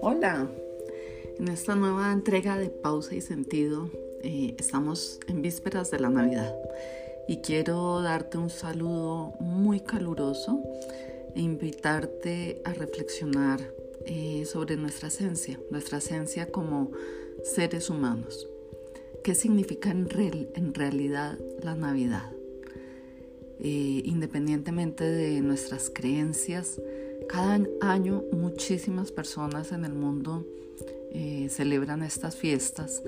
[0.00, 0.48] Hola,
[1.38, 3.90] en esta nueva entrega de Pausa y Sentido
[4.22, 6.52] eh, estamos en vísperas de la Navidad
[7.28, 10.60] y quiero darte un saludo muy caluroso
[11.34, 13.60] e invitarte a reflexionar
[14.06, 16.90] eh, sobre nuestra esencia, nuestra esencia como
[17.44, 18.48] seres humanos.
[19.22, 20.08] ¿Qué significa en,
[20.54, 22.33] en realidad la Navidad?
[23.60, 26.80] Eh, independientemente de nuestras creencias,
[27.28, 30.44] cada año muchísimas personas en el mundo
[31.12, 33.02] eh, celebran estas fiestas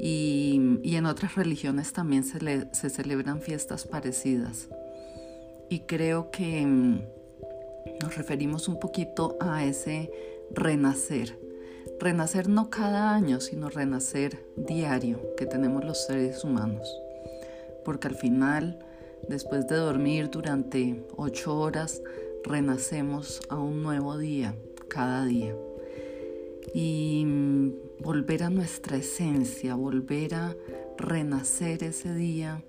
[0.00, 2.38] y, en otras religiones también se,
[2.72, 4.68] se, celebran fiestas parecidas.
[5.68, 7.00] Y creo que mm,
[8.02, 10.10] nos referimos un poquito a ese
[10.50, 11.38] renacer.
[12.00, 16.88] Renacer no cada año, sino renacer diario que tenemos los seres humanos.
[17.84, 18.83] Porque al final
[19.28, 22.02] Después de dormir durante ocho horas,
[22.44, 24.54] renacemos a un nuevo día,
[24.88, 25.56] cada día.
[26.74, 30.56] Y mm, volver a nuestra esencia, volver a
[30.98, 32.62] renacer ese día,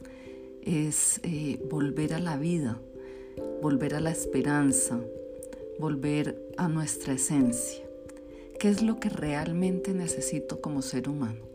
[0.61, 2.79] es eh, volver a la vida,
[3.61, 4.99] volver a la esperanza,
[5.77, 7.83] volver a nuestra esencia.
[8.59, 11.54] ¿Qué es lo que realmente necesito como ser humano?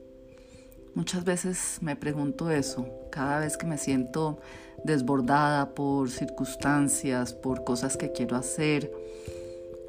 [0.94, 4.40] Muchas veces me pregunto eso, cada vez que me siento
[4.84, 8.90] desbordada por circunstancias, por cosas que quiero hacer.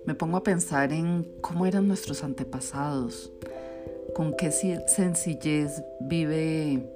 [0.06, 3.32] Me pongo a pensar en cómo eran nuestros antepasados,
[4.14, 6.88] con qué sencillez vive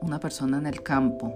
[0.00, 1.34] una persona en el campo.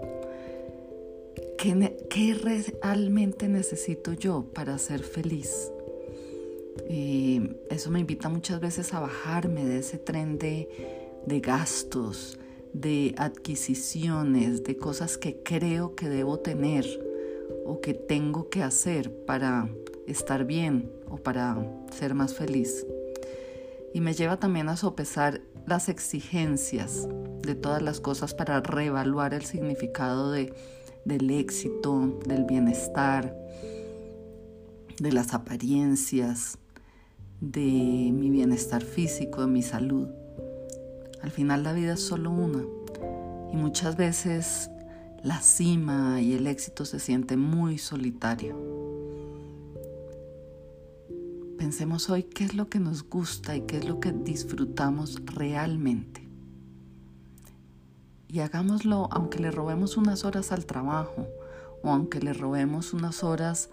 [1.58, 2.36] ¿Qué,
[2.82, 5.72] realmente necesito yo para ser feliz?
[6.88, 10.68] Eh, eso me invita muchas veces a bajarme de ese tren de,
[11.26, 12.38] de gastos,
[12.72, 16.86] de adquisiciones, de cosas que creo que debo tener
[17.64, 19.68] o que tengo que hacer para
[20.06, 21.56] estar bien o para
[21.92, 22.86] ser más feliz.
[23.92, 27.08] Y me lleva también a sopesar las exigencias
[27.42, 30.54] de todas las cosas para reevaluar el significado de,
[31.04, 33.36] del éxito, del bienestar,
[34.98, 36.58] de las apariencias,
[37.40, 40.08] de mi bienestar físico, de mi salud.
[41.22, 42.62] Al final la vida es solo una
[43.52, 44.70] y muchas veces
[45.22, 48.56] la cima y el éxito se siente muy solitario.
[51.58, 56.28] Pensemos hoy qué es lo que nos gusta y qué es lo que disfrutamos realmente.
[58.28, 61.26] Y hagámoslo aunque le robemos unas horas al trabajo
[61.82, 63.70] o aunque le robemos unas horas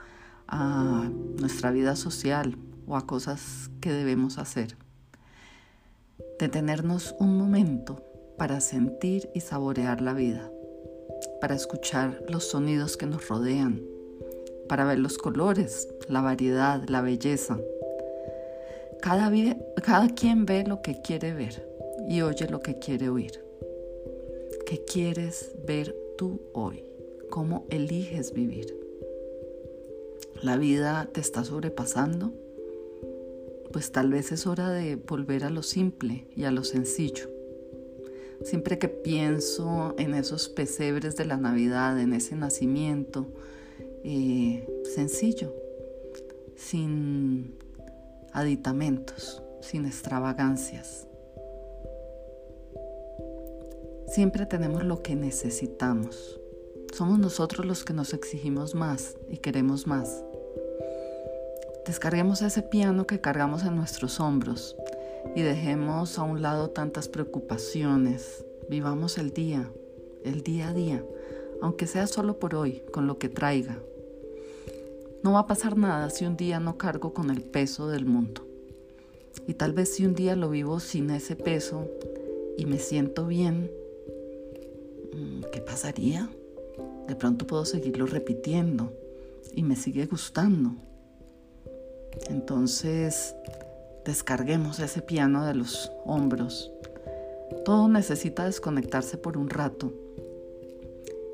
[0.48, 4.78] a nuestra vida social o a cosas que debemos hacer
[6.44, 8.04] detenernos un momento
[8.36, 10.52] para sentir y saborear la vida,
[11.40, 13.82] para escuchar los sonidos que nos rodean,
[14.68, 17.58] para ver los colores, la variedad, la belleza.
[19.02, 21.66] Cada, quien ve lo que quiere ver
[22.10, 23.42] y oye lo que quiere oír.
[24.66, 26.84] ¿Qué quieres ver tú hoy?
[27.30, 28.78] ¿Cómo eliges vivir?
[30.42, 32.34] ¿La vida te está sobrepasando?
[33.74, 37.28] Pues tal vez es hora de volver a lo simple y a lo sencillo.
[38.44, 43.28] Siempre que pienso en esos pesebres de la Navidad, en ese nacimiento,
[44.04, 45.54] eh, sencillo,
[46.56, 47.56] sin
[48.32, 51.08] aditamentos, sin extravagancias.
[54.08, 56.40] Siempre tenemos lo que necesitamos.
[56.94, 60.24] Somos nosotros los que nos exigimos más y queremos más.
[61.86, 64.78] Descarguemos ese piano que cargamos en nuestros hombros
[65.36, 68.46] y dejemos a un lado tantas preocupaciones.
[68.70, 69.70] Vivamos el día,
[70.24, 71.04] el día a día,
[71.62, 73.78] aunque sea solo por hoy, con lo que traiga.
[75.24, 78.48] No va a pasar nada si un día no cargo con el peso del mundo.
[79.46, 81.90] Y tal vez si un día lo vivo sin ese peso
[82.58, 83.70] y me siento bien,
[85.14, 86.30] mm, ¿qué pasaría?
[87.10, 88.94] De pronto puedo seguirlo repitiendo
[89.54, 90.76] y me sigue gustando.
[92.30, 93.36] Entonces,
[94.06, 96.72] descarguemos ese piano de los hombros.
[97.66, 99.94] Todo necesita desconectarse por un rato.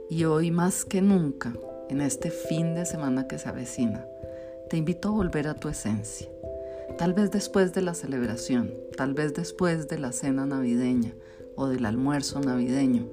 [0.09, 1.53] Y hoy más que nunca,
[1.89, 4.05] en este fin de semana que se avecina,
[4.69, 6.29] te invito a volver a tu esencia.
[6.97, 11.13] Tal vez después de la celebración, tal vez después de la cena navideña
[11.55, 13.07] o del almuerzo navideño,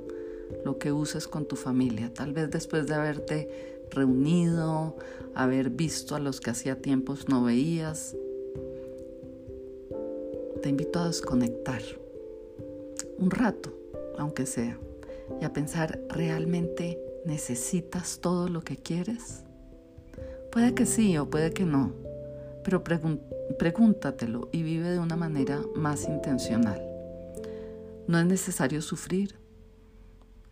[0.64, 3.48] lo que uses con tu familia, tal vez después de haberte
[3.90, 4.96] reunido,
[5.34, 8.16] haber visto a los que hacía tiempos no veías.
[10.62, 11.82] Te invito a desconectar
[13.18, 13.72] un rato,
[14.18, 14.78] aunque sea,
[15.40, 19.42] y a pensar, ¿realmente necesitas todo lo que quieres?
[20.50, 21.92] Puede que sí o puede que no,
[22.64, 26.82] pero pregúntatelo y vive de una manera más intencional.
[28.06, 29.45] No es necesario sufrir.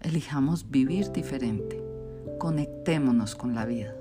[0.04, 1.82] Elijamos vivir diferente.
[2.38, 3.96] Conectémonos con la vida.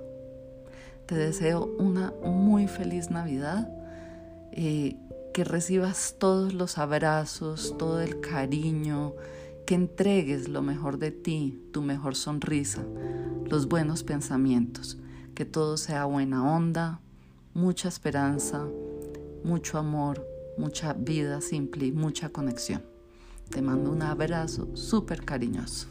[1.08, 3.70] Te deseo una muy feliz Navidad.
[4.52, 4.98] Eh,
[5.34, 9.16] que recibas todos los abrazos, todo el cariño,
[9.66, 12.84] que entregues lo mejor de ti, tu mejor sonrisa,
[13.50, 15.00] los buenos pensamientos,
[15.34, 17.02] que todo sea buena onda,
[17.56, 18.68] mucha esperanza,
[19.44, 20.26] mucho amor,
[20.58, 22.93] mucha vida simple y mucha conexión.
[23.50, 25.88] Te mando un abrazo súper cariñoso.